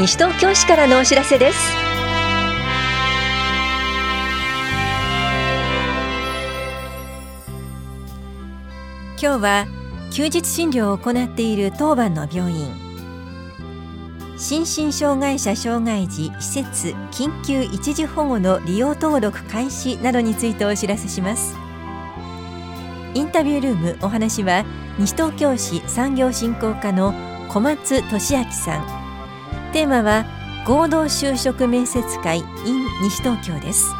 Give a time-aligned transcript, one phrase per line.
[0.00, 1.58] 西東京市からのお知らせです。
[9.20, 9.66] 今日は
[10.10, 12.72] 休日診療を行っている当番の病院。
[14.38, 21.54] 心身障害者障害児施設緊急一時保護の利用登録開始などについてお知らせします。
[23.12, 24.64] インタビュールームお話は
[24.98, 27.12] 西東京市産業振興課の
[27.50, 28.99] 小松俊明さん。
[29.72, 30.24] テーマは
[30.66, 32.44] 合同就職面接会 in
[33.02, 33.94] 西東京です。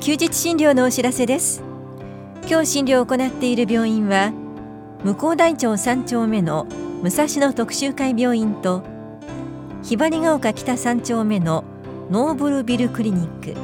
[0.00, 1.62] 休日診療のお知らせです。
[2.48, 4.32] 今日診療を行っている病院は
[5.02, 6.66] 向こう大町3丁目の
[7.02, 8.95] 武蔵野特集会病院と
[9.86, 11.62] ひばりが丘北3丁目の
[12.10, 13.54] ノーブルビルクリニック。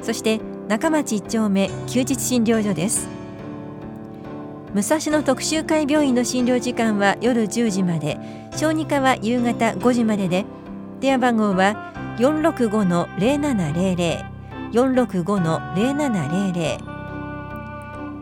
[0.00, 3.08] そして中町1丁目休日診療所です。
[4.72, 8.20] 武蔵野特集会病院の診療時間は夜10時まで。
[8.54, 10.44] 小児科は夕方5時までで。
[11.00, 14.24] 電話番号は465-0700
[14.70, 16.78] 465-0700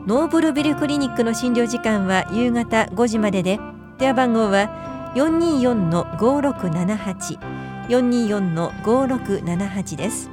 [0.06, 3.60] ノーブルビルクリニックの診療時間は夕方5時までで。
[3.98, 7.38] 電話番号は424-5678
[7.88, 10.28] 424-5678です。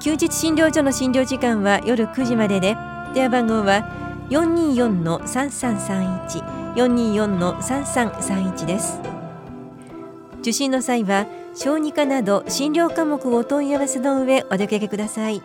[0.00, 2.76] 休日診療所の診療時間は夜9時までで。
[3.14, 3.88] 電話番号は
[4.30, 9.00] 424-3331 424-3331です。
[10.40, 15.40] 受診の際は小児科など診療科目をお問い合わせの上お出かけください。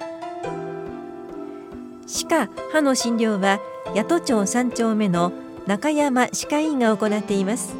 [2.07, 3.59] 歯科・歯の診療は
[3.95, 5.31] 八戸町3丁目の
[5.69, 7.75] 中山歯科医院が行っています。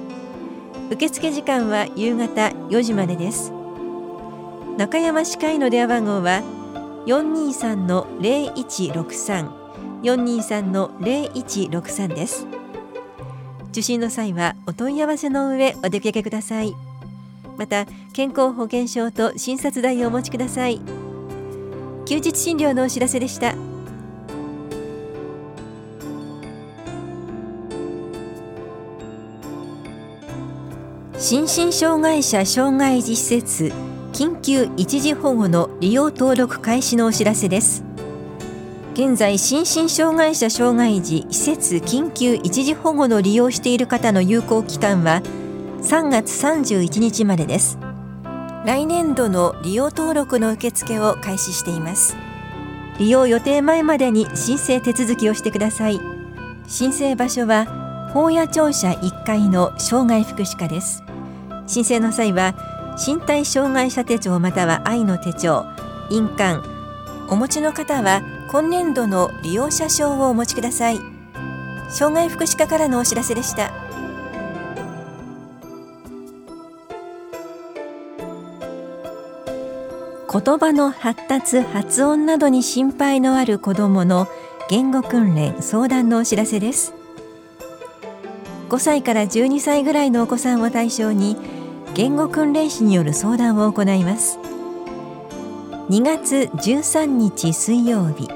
[0.91, 3.51] 受付時間は夕方4時までです。
[4.77, 6.43] 中山歯科医の電話番号は
[7.07, 9.49] 423-0163
[10.03, 12.45] 423-0163です。
[13.71, 16.75] 受診の際はお問い合わせの上お出かけください。
[17.57, 20.79] また健康保険証と診察代をお持ちください。
[22.05, 23.55] 休日診療のお知らせでした。
[31.21, 33.73] 心身障害者障害児施設
[34.13, 37.83] 緊急一時保護の利用登録開始のお知らせです。
[38.93, 45.21] 現在心身障害者障害児施設緊急一時保護の利用している方の有効期間は
[45.81, 47.77] 3月31日までです。
[48.65, 52.15] 来年度の利用登録の受付を開始しています。
[52.97, 55.99] 利用予定前までに申請手続きをしてください。
[56.65, 57.65] 申請場所は
[58.13, 61.03] 法屋庁舎1階の障害福祉課です。
[61.69, 62.53] 申請の際は
[63.07, 65.65] 身体障害者手帳または愛の手帳
[66.09, 66.61] 印鑑
[67.29, 70.99] お持ちの方は今年度の利用者証をお持ちください。
[71.91, 73.71] 障害福祉課からのお知らせでした。
[80.31, 84.27] 言葉の発達発音などに心配のある子どもの
[84.69, 86.93] 言語訓練相談のお知らせです。
[88.69, 91.35] 5歳から12歳ぐらいのお子さんを対象に
[91.95, 94.39] 言語訓練士による相談を行います。
[95.89, 98.29] 2月13日水曜日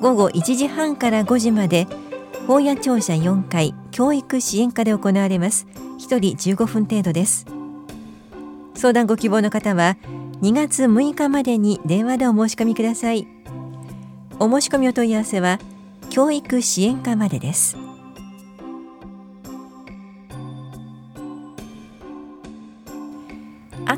[0.00, 1.88] 午後1時半から5時まで
[2.46, 5.66] 法屋庁舎4階教育支援課で行われます。
[5.98, 7.46] 1人15分程度です。
[8.74, 9.96] 相談ご希望の方は
[10.42, 13.26] 2月6日までに電話でお申し込みください。
[14.38, 15.58] お申し込みお問い合わせは
[16.10, 17.83] 教育支援課までです。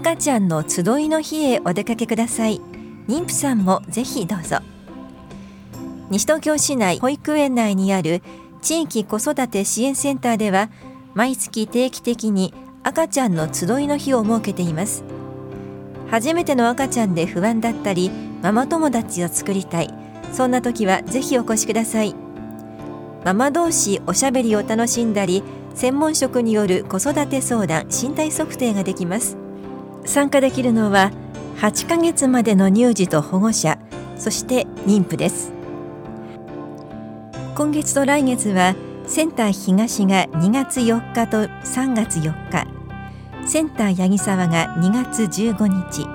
[0.06, 2.61] 赤ちゃんの集いの日へお出かけください。
[3.09, 4.59] 妊婦さんもぜひどうぞ。
[6.11, 8.22] 西東京市内保育園内にある
[8.62, 10.71] 地域子育て支援センターでは
[11.15, 12.54] 毎月定期的に
[12.84, 15.03] 赤ちゃんの集いの日を設けています。
[16.09, 18.13] 初めての赤ちゃんで不安だったり
[18.45, 19.92] ママ友達を作りたい。
[20.31, 22.15] そんな時はぜひお越しください。
[23.25, 25.42] ママ同士おしゃべりを楽しんだり
[25.75, 29.36] 専門職による子育て相談身体測定ができます。
[30.07, 31.11] 参加できるのは
[31.59, 33.79] 8ヶ月までの乳児と保護者
[34.17, 35.53] そして妊婦です。
[37.55, 38.75] 今月と来月は
[39.07, 42.67] センター東が2月4日と3月4日。
[43.47, 46.07] センター八木沢が2月15日。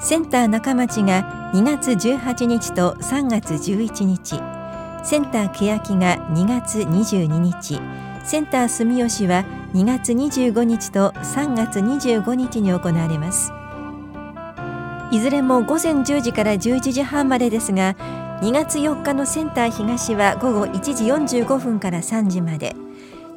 [0.00, 4.40] センター中町が2月18日と3月11日。
[5.04, 7.80] センター欅が2月22日。
[8.24, 9.44] センター住吉は
[9.74, 13.52] 2月25日と3月25日に行われます。
[15.10, 17.94] いずれも午前10時から11時半までですが
[18.40, 21.04] 2月4日のセンター東は午後1時
[21.36, 22.74] 45分から3時まで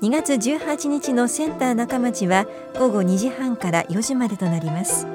[0.01, 2.45] 2月18日のセンター中町は
[2.79, 5.05] 午後2時半から4時までとなります。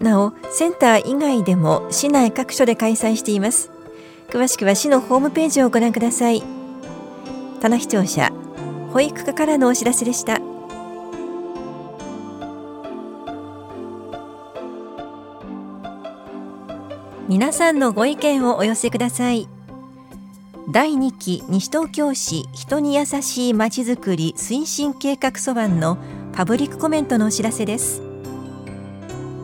[0.00, 3.70] なおセンター以外でも市内各所で開催しています。
[4.28, 6.57] 詳しくは市のホームページをご覧ください。
[7.58, 8.32] 棚視聴者
[8.92, 10.40] 保育課からのお知らせでした。
[17.28, 19.48] 皆さんのご意見をお寄せください。
[20.70, 25.98] 第2期西東京市人に優しいまちづくり推進計画素案の
[26.32, 28.02] パブリックコメントのお知らせです。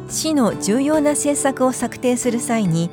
[0.09, 2.91] 市の重要な政策を策定する際に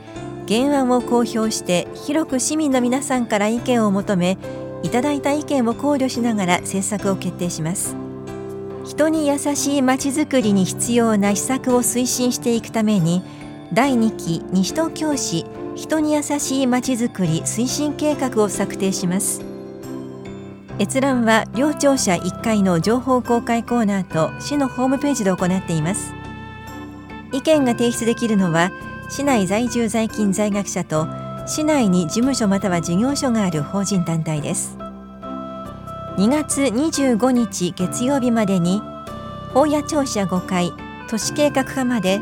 [0.48, 4.38] 原案を公表して広く市民の皆さんから意見を求め
[4.84, 7.96] いただいた意見を考慮しながら政策を決定します。
[8.86, 13.22] 人に優しいまちづくりに必要な施策を推進していくために
[13.74, 15.46] 第2期西東京市
[15.76, 19.42] 人に優しいまちづくり推進計画を策定します。
[20.80, 26.14] 閲覧は両庁舎1階の情報公開コーナーと市のホームページで行っています。
[27.32, 28.72] 意見が提出できるのは
[29.10, 31.08] 市内在住在勤在学者と
[31.52, 34.78] 市内に事務所または事業所がある法人団体です。
[36.16, 38.82] 2月25日月曜日までに
[39.54, 40.72] 法屋庁舎5階
[41.10, 42.22] 都市計画課まで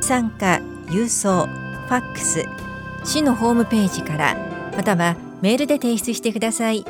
[0.00, 2.44] 参加郵送ファックス
[3.04, 4.36] 市のホームページから
[4.76, 6.84] またはメールで提出してください。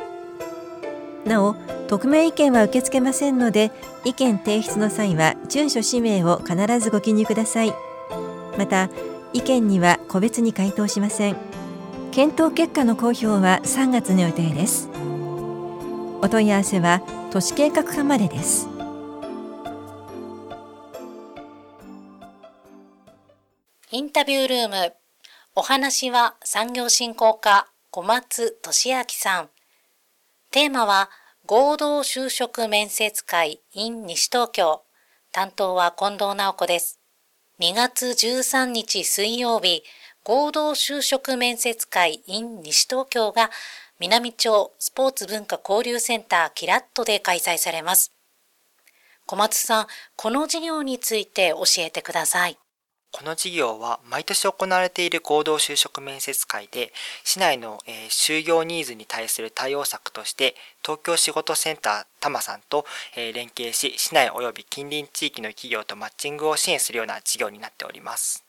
[1.25, 1.53] なお
[1.89, 3.71] 匿名意見は受け付けませんので
[4.03, 7.73] 意見提出の際は住所氏名を必ずご記入ください。
[8.57, 8.89] また
[9.33, 11.35] 意見には個別に回答しません。
[12.11, 14.89] 検討結果の公表は3月の予定です。
[16.21, 18.67] お問い合わせは都市計画課までです。
[23.91, 24.93] インタビュールーム。
[25.55, 29.49] お話は産業振興課小松俊明さん。
[30.51, 31.09] テーマは
[31.45, 34.83] 合同就職面接会 in 西東京。
[35.31, 36.98] 担当は近藤直子です。
[37.59, 39.83] 2月13日水曜日、
[40.23, 43.51] 合同就職面接会 in 西東京が
[43.99, 48.13] 南町スポーツ文化交流センターキラットで開催されます。
[49.25, 52.57] 小松さん、この事業について教えてください。
[53.11, 62.85] この事業は毎年行われている合同就職面接会で、市内の、え就業ニーズに対する対応策として、東京仕事センター多摩さんと、
[63.15, 68.43] え連携し、市内及び近隣地域の企業とマッチングを支援するような事業になっております。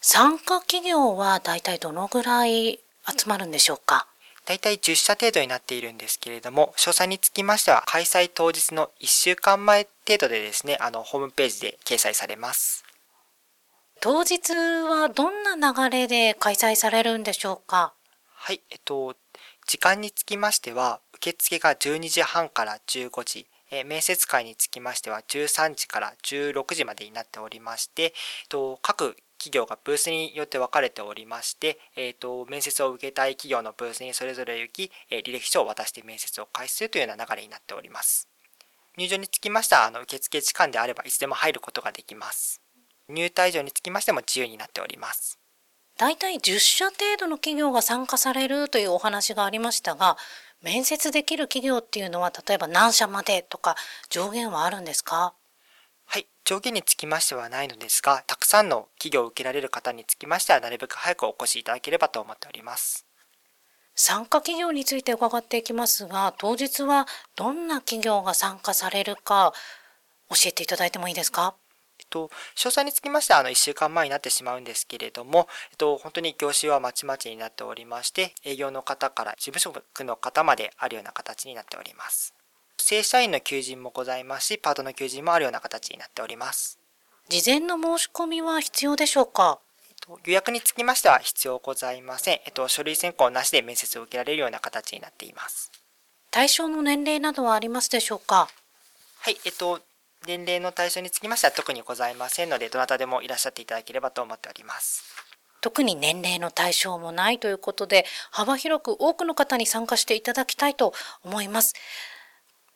[0.00, 4.06] 参加企業はだいたいどのぐらい集まるんでしょうか？
[4.44, 12.84] 大体10社程度になっているんですけれども、詳細につきましては、開催当日の1週間前程度でですね、あの、ホームページで掲載されます。
[14.04, 17.94] 当日はどんな流れで開催されるんでしょうか？
[18.34, 19.16] はい、えっと、
[19.66, 28.10] 時間につきましては、受付が12時半から15時、え面接会につきましては13時から16時までになっておりまして、えっ
[28.50, 38.28] と、各企業がブースによって分かれておりまして、えっと、面接を受けたい企業のブースにそれぞれ行き、え履歴書を渡して面接を開始するというような流れになっております。
[38.98, 42.60] 入場につきましては、あの受付時間であればいつでも入ることができます。
[43.08, 45.38] 入退場につきましても自由になっております。
[45.96, 50.16] 大体10社程度の企業が参加されるというお話がありましたが、
[50.62, 53.76] 面接できる企業っていうのは例えば何社までとか
[54.08, 55.34] 上限はあるんですか？
[56.06, 63.06] はい、上限につきましてはないのですが、たくさんの企業を受けられる方につきましてはなるべく早くお越しいただければと思っております。
[63.94, 67.06] 参加企業について伺っていきますが、当日は
[67.36, 69.52] どんな企業が参加されるか
[70.30, 71.54] 教えていただいてもいいですか？
[72.14, 72.30] と、詳
[72.70, 82.32] 細につきましては、あの、1週間前になってしまうんですけれども、えっと、本当に業種はまちまちになっておりまして、営業の方から事務職の方まであるような形になっております。
[82.76, 86.78] 正社員の求人もございますし、パートの求人もあるような形になっております。
[87.28, 89.58] 事前の申し込みは必要でしょうか？
[90.26, 92.40] 予約につきましては必要ございません。
[92.44, 95.72] えっと、書類選考なしで面接を受けられるような形になっています。
[96.30, 98.48] 対象の年齢などはありますでしょうか？
[99.20, 99.80] はい、えっと、
[100.26, 105.04] 年齢の対象につきましては特にございませんので、どなたでもいらっしゃっていただければと思っております。
[105.60, 111.74] 特に年齢の対象もないということで、幅広く多くの方に参加していただきたいと思います。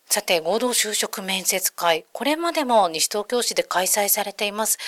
[0.07, 4.79] さて、合同就職面接会、これまでも西東京市で開催されています。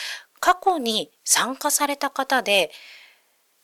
[0.41, 2.71] 過去に参加された方で、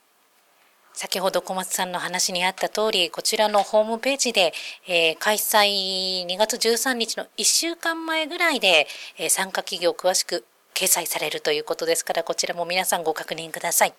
[0.93, 4.53] 先ほど小松さんの話にあった通り、こちらのホームページで、
[4.87, 10.45] えー、開催2月13日の1週間前ぐらいで、えー、参加企業詳しく
[10.75, 13.95] 掲載されるということですから、こちらも皆さんご確認ください。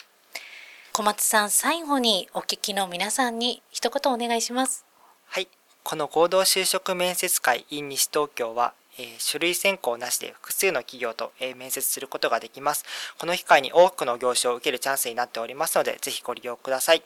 [0.94, 4.86] 小松さん、最後にお聞きの皆さんに一言お願いします。
[5.26, 5.48] はい。
[5.84, 12.86] この合同就職面接会 in 西東京は、えー、書類選考なしで複数の企業と、えー、面接することができます。
[13.18, 17.04] この機会に多くの業種を受けるチャンスになっておりますので、ぜひご利用ください。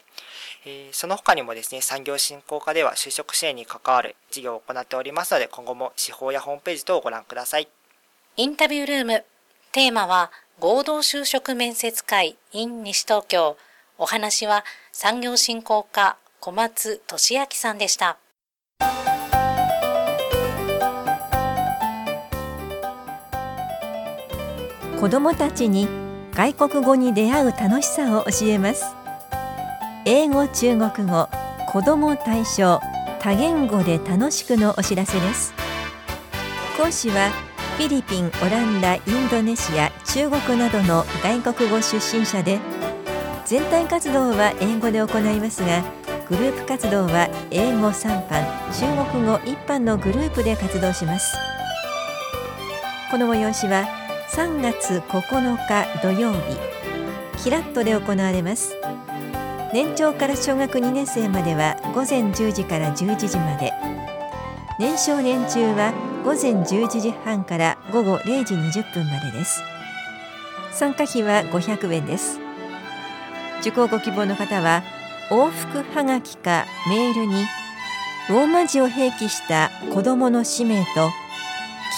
[0.66, 7.68] えー、その他にもですね、産業振興課では就職支援に関わる事業を行っておりますので、今後も司法やホームページ等をご覧ください。
[8.38, 9.26] インタビュールーム。
[9.72, 13.58] テーマは、合同就職面接会 in 西東京。
[13.98, 18.18] お話は産業振興課小松俊明さんでした。
[25.06, 25.88] 子どもたちに
[26.34, 28.86] 外国語に出会う楽しさを教えます。
[30.04, 31.30] 英語中国語
[31.68, 32.80] 子ども対象
[33.20, 35.54] 多言語で楽しくのお知らせです。
[36.76, 37.30] 講師は
[37.78, 42.58] フィリピン、オランダ、インドネシア、中国などの外国語出身者で
[43.46, 45.84] 全体活動は英語で行いますが
[46.28, 48.44] グループ活動は英語3班
[48.74, 51.38] 中国語1班のグループで活動します。
[53.12, 56.40] この催しは3月9日土曜日。
[57.44, 58.76] キラットで行われます。
[59.72, 63.72] 年長から小学2年生までは午前10時から11時まで。
[64.80, 65.94] 年少年中は
[66.26, 69.62] 午前11時半から午後0時20分までです。
[70.72, 72.40] 参加費は500円です。
[73.62, 74.84] 受講ご希望の方は
[75.30, 77.46] 往復はがきかメールに
[78.30, 81.12] ローマ字を併記した子どもの氏名と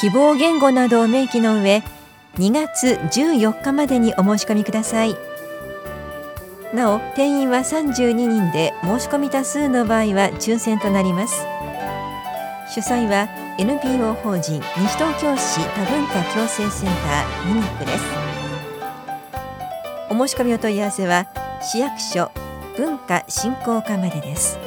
[0.01, 1.81] 希望言語などを明記の上
[2.37, 5.15] 2月14日までにお申し込みください。
[6.73, 11.45] なお定員は32人で申し込み多数の場合は抽選となります。
[12.69, 13.27] 主催は
[13.57, 18.03] NPO 法人西東京市多文化共生センターミニックです。
[20.09, 21.25] お申し込みお問い合わせは
[21.61, 22.31] 市役所
[22.75, 24.66] 文化振興課までです。